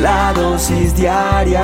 [0.00, 1.62] la dosis diaria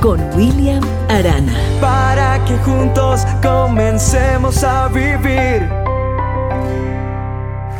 [0.00, 1.54] con William Arana.
[1.80, 5.68] Para que juntos comencemos a vivir.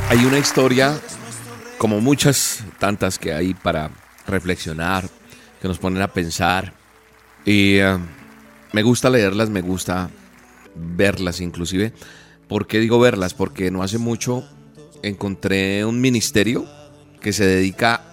[0.09, 0.99] Hay una historia,
[1.79, 3.91] como muchas tantas que hay para
[4.27, 5.09] reflexionar,
[5.61, 6.73] que nos ponen a pensar.
[7.45, 7.99] Y eh,
[8.73, 10.11] me gusta leerlas, me gusta
[10.75, 11.93] verlas inclusive.
[12.49, 13.35] ¿Por qué digo verlas?
[13.35, 14.45] Porque no hace mucho
[15.03, 16.67] encontré un ministerio
[17.21, 18.10] que se dedica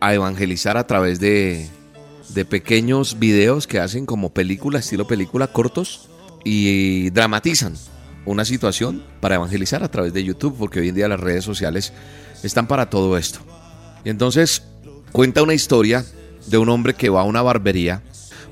[0.00, 1.68] a evangelizar a través de,
[2.30, 6.08] de pequeños videos que hacen como película, estilo película, cortos
[6.44, 7.74] y dramatizan
[8.24, 11.92] una situación para evangelizar a través de YouTube, porque hoy en día las redes sociales
[12.42, 13.40] están para todo esto.
[14.04, 14.62] Y entonces
[15.12, 16.04] cuenta una historia
[16.46, 18.02] de un hombre que va a una barbería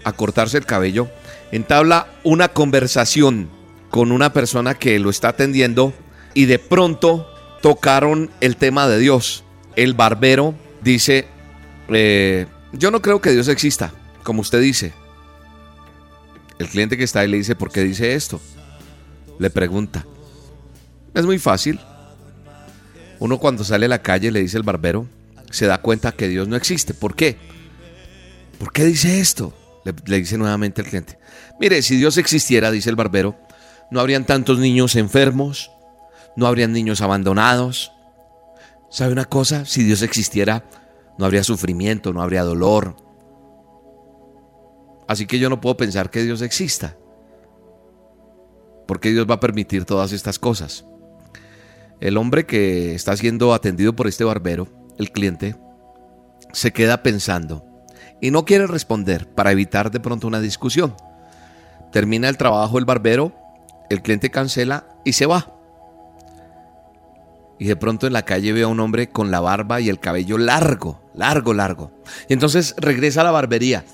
[0.05, 1.09] a cortarse el cabello,
[1.53, 3.49] entabla una conversación
[3.91, 5.93] con una persona que lo está atendiendo
[6.35, 7.29] y de pronto
[7.61, 9.45] tocaron el tema de Dios.
[9.75, 11.27] El barbero dice,
[11.89, 13.93] eh, yo no creo que Dios exista,
[14.23, 14.93] como usted dice.
[16.59, 18.41] El cliente que está ahí le dice, ¿por qué dice esto?
[19.39, 20.07] Le pregunta.
[21.15, 21.81] Es muy fácil.
[23.19, 25.07] Uno cuando sale a la calle le dice el barbero,
[25.51, 26.95] se da cuenta que Dios no existe.
[26.95, 27.37] ¿Por qué?
[28.59, 29.55] ¿Por qué dice esto?
[29.85, 31.19] Le, le dice nuevamente el cliente.
[31.61, 33.39] Mire, si Dios existiera, dice el barbero,
[33.91, 35.71] no habrían tantos niños enfermos,
[36.37, 37.93] no habrían niños abandonados.
[38.91, 39.65] ¿Sabe una cosa?
[39.65, 40.65] Si Dios existiera,
[41.19, 42.97] no habría sufrimiento, no habría dolor.
[45.09, 46.97] Así que yo no puedo pensar que Dios exista.
[48.87, 50.85] Porque Dios va a permitir todas estas cosas.
[52.01, 55.57] El hombre que está siendo atendido por este barbero, el cliente,
[56.53, 57.65] se queda pensando
[58.21, 60.95] y no quiere responder para evitar de pronto una discusión.
[61.93, 63.33] Termina el trabajo el barbero,
[63.89, 65.53] el cliente cancela y se va.
[67.59, 69.99] Y de pronto en la calle ve a un hombre con la barba y el
[69.99, 71.93] cabello largo, largo, largo.
[72.29, 73.85] Y entonces regresa a la barbería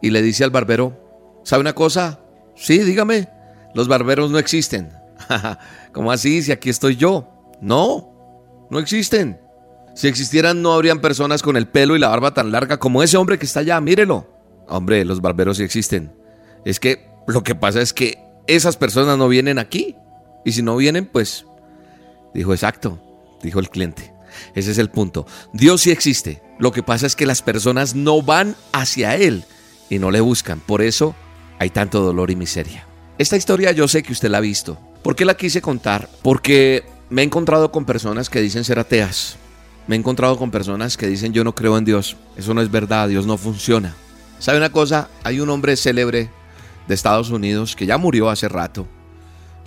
[0.00, 2.20] y le dice al barbero, ¿sabe una cosa?
[2.56, 3.28] Sí, dígame,
[3.74, 4.90] los barberos no existen.
[5.92, 6.42] ¿Cómo así?
[6.42, 7.28] Si aquí estoy yo.
[7.60, 9.40] No, no existen.
[9.94, 13.16] Si existieran no habrían personas con el pelo y la barba tan larga como ese
[13.16, 14.28] hombre que está allá, mírelo.
[14.68, 16.12] Hombre, los barberos sí existen.
[16.64, 19.96] Es que lo que pasa es que esas personas no vienen aquí.
[20.44, 21.44] Y si no vienen, pues...
[22.32, 23.00] Dijo, exacto,
[23.42, 24.12] dijo el cliente.
[24.54, 25.26] Ese es el punto.
[25.52, 26.42] Dios sí existe.
[26.58, 29.44] Lo que pasa es que las personas no van hacia Él
[29.90, 30.60] y no le buscan.
[30.60, 31.14] Por eso
[31.58, 32.86] hay tanto dolor y miseria.
[33.18, 34.78] Esta historia yo sé que usted la ha visto.
[35.02, 36.08] ¿Por qué la quise contar?
[36.22, 39.36] Porque me he encontrado con personas que dicen ser ateas.
[39.86, 42.16] Me he encontrado con personas que dicen yo no creo en Dios.
[42.36, 43.94] Eso no es verdad, Dios no funciona.
[44.38, 45.08] ¿Sabe una cosa?
[45.24, 46.30] Hay un hombre célebre
[46.86, 48.86] de Estados Unidos que ya murió hace rato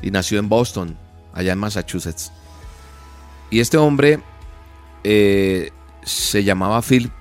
[0.02, 0.98] y nació en Boston,
[1.34, 2.32] allá en Massachusetts.
[3.50, 4.22] Y este hombre
[5.04, 5.72] eh,
[6.04, 7.12] se llamaba Philip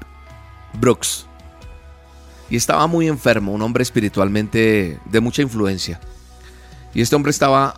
[0.75, 1.27] Brooks
[2.51, 6.01] y estaba muy enfermo, un hombre espiritualmente de mucha influencia.
[6.93, 7.77] Y este hombre estaba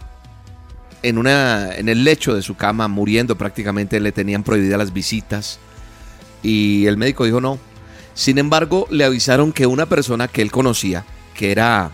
[1.03, 5.59] en, una, en el lecho de su cama, muriendo prácticamente, le tenían prohibidas las visitas.
[6.43, 7.59] Y el médico dijo no.
[8.15, 11.05] Sin embargo, le avisaron que una persona que él conocía,
[11.35, 11.91] que era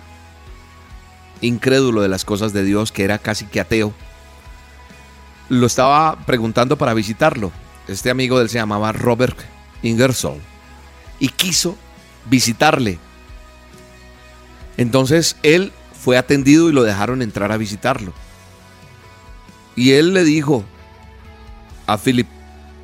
[1.41, 3.93] incrédulo de las cosas de Dios, que era casi que ateo,
[5.49, 7.51] lo estaba preguntando para visitarlo.
[7.89, 9.37] Este amigo de él se llamaba Robert
[9.83, 10.41] Ingersoll
[11.19, 11.77] y quiso
[12.27, 12.99] visitarle.
[14.77, 18.13] Entonces él fue atendido y lo dejaron entrar a visitarlo.
[19.75, 20.65] Y él le dijo
[21.87, 22.29] a Philip,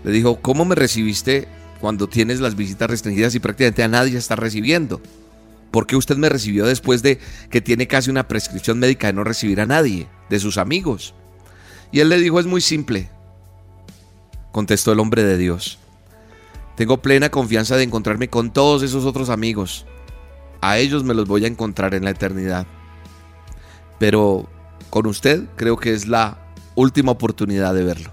[0.05, 1.49] le dijo, ¿cómo me recibiste
[1.81, 5.01] cuando tienes las visitas restringidas y prácticamente a nadie está recibiendo?
[5.71, 7.19] ¿Por qué usted me recibió después de
[7.51, 11.15] que tiene casi una prescripción médica de no recibir a nadie, de sus amigos?
[11.91, 13.11] Y él le dijo, es muy simple,
[14.55, 15.81] contestó el hombre de Dios.
[16.77, 19.85] Tengo plena confianza de encontrarme con todos esos otros amigos.
[20.61, 22.65] A ellos me los voy a encontrar en la eternidad.
[23.99, 24.49] Pero
[24.91, 26.39] con usted creo que es la
[26.77, 28.13] última oportunidad de verlo.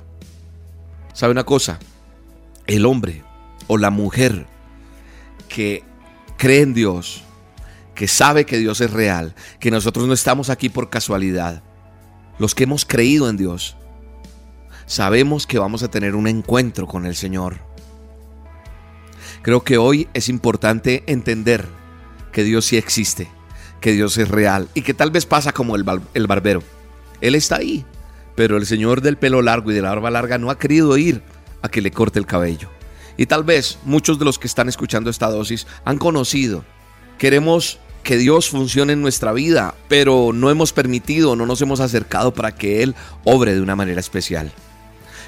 [1.14, 1.78] ¿Sabe una cosa?
[2.66, 3.24] El hombre
[3.68, 4.48] o la mujer
[5.48, 5.84] que
[6.38, 7.22] cree en Dios,
[7.94, 11.62] que sabe que Dios es real, que nosotros no estamos aquí por casualidad.
[12.40, 13.78] Los que hemos creído en Dios,
[14.92, 17.60] sabemos que vamos a tener un encuentro con el Señor.
[19.42, 21.66] Creo que hoy es importante entender
[22.34, 23.30] que Dios sí existe,
[23.80, 26.62] que Dios es real y que tal vez pasa como el, barbero.
[27.22, 27.86] Él está ahí,
[28.36, 31.24] pero el Señor del pelo largo y de la barba larga no ha querido ir
[31.62, 32.70] a que le corte el cabello.
[33.16, 36.66] Y tal vez muchos de los que están escuchando esta dosis han conocido
[37.18, 42.34] Queremos que Dios funcione en nuestra vida, pero no hemos permitido, no nos hemos acercado
[42.34, 44.52] para que Él obre de una manera especial.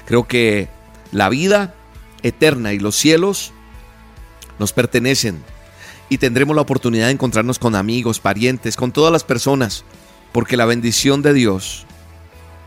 [0.06, 0.68] Creo que
[1.12, 1.74] la vida
[2.22, 3.52] eterna y los cielos
[4.58, 5.42] nos pertenecen
[6.08, 9.84] y tendremos la oportunidad de encontrarnos con amigos, parientes, con todas las personas,
[10.32, 11.86] porque la bendición de Dios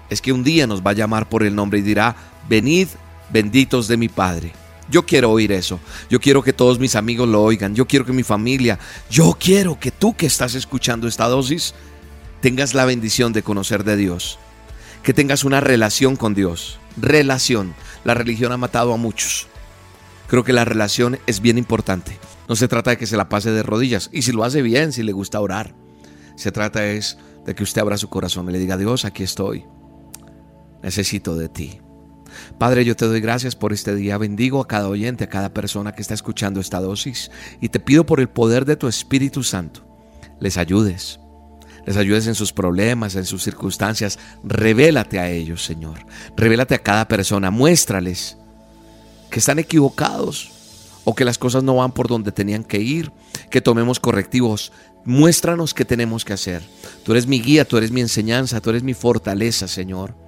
[0.09, 2.15] es que un día nos va a llamar por el nombre y dirá,
[2.47, 2.87] venid
[3.29, 4.53] benditos de mi Padre.
[4.89, 5.79] Yo quiero oír eso.
[6.09, 7.75] Yo quiero que todos mis amigos lo oigan.
[7.75, 8.79] Yo quiero que mi familia,
[9.09, 11.73] yo quiero que tú que estás escuchando esta dosis,
[12.41, 14.39] tengas la bendición de conocer de Dios.
[15.03, 16.79] Que tengas una relación con Dios.
[16.97, 17.75] Relación.
[18.03, 19.47] La religión ha matado a muchos.
[20.27, 22.17] Creo que la relación es bien importante.
[22.49, 24.09] No se trata de que se la pase de rodillas.
[24.11, 25.75] Y si lo hace bien, si le gusta orar.
[26.35, 29.65] Se trata es de que usted abra su corazón y le diga, Dios, aquí estoy.
[30.83, 31.81] Necesito de ti.
[32.57, 34.17] Padre, yo te doy gracias por este día.
[34.17, 37.31] Bendigo a cada oyente, a cada persona que está escuchando esta dosis.
[37.61, 39.87] Y te pido por el poder de tu Espíritu Santo,
[40.39, 41.19] les ayudes.
[41.87, 44.19] Les ayudes en sus problemas, en sus circunstancias.
[44.43, 46.05] Revélate a ellos, Señor.
[46.35, 47.49] Revélate a cada persona.
[47.49, 48.37] Muéstrales
[49.31, 50.51] que están equivocados
[51.03, 53.11] o que las cosas no van por donde tenían que ir.
[53.49, 54.71] Que tomemos correctivos.
[55.03, 56.61] Muéstranos qué tenemos que hacer.
[57.03, 60.27] Tú eres mi guía, tú eres mi enseñanza, tú eres mi fortaleza, Señor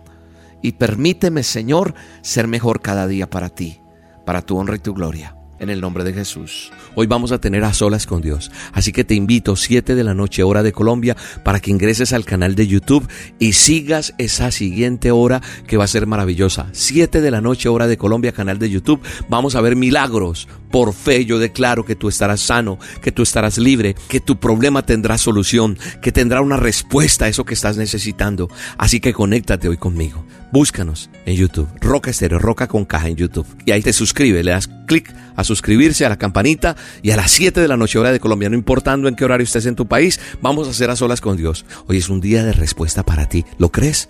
[0.61, 3.81] y permíteme, Señor, ser mejor cada día para ti,
[4.25, 5.38] para tu honra y tu gloria.
[5.59, 6.71] En el nombre de Jesús.
[6.95, 8.49] Hoy vamos a tener a solas con Dios.
[8.71, 12.25] Así que te invito 7 de la noche hora de Colombia para que ingreses al
[12.25, 13.07] canal de YouTube
[13.39, 16.67] y sigas esa siguiente hora que va a ser maravillosa.
[16.71, 19.01] 7 de la noche hora de Colombia canal de YouTube.
[19.27, 20.47] Vamos a ver milagros.
[20.71, 24.85] Por fe yo declaro que tú estarás sano, que tú estarás libre, que tu problema
[24.85, 28.49] tendrá solución, que tendrá una respuesta a eso que estás necesitando.
[28.77, 30.25] Así que conéctate hoy conmigo.
[30.51, 33.45] Búscanos en YouTube, Roca Estéreo, Roca con caja en YouTube.
[33.65, 37.31] Y ahí te suscribes, le das clic a suscribirse a la campanita y a las
[37.31, 39.87] 7 de la noche hora de Colombia, no importando en qué horario estés en tu
[39.87, 41.65] país, vamos a hacer a solas con Dios.
[41.87, 43.45] Hoy es un día de respuesta para ti.
[43.57, 44.09] ¿Lo crees?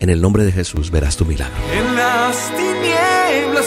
[0.00, 1.56] En el nombre de Jesús verás tu milagro.
[1.74, 3.66] En las tinieblas